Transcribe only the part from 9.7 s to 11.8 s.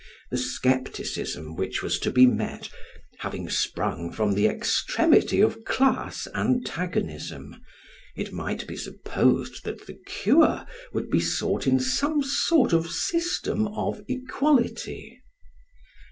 the cure would be sought in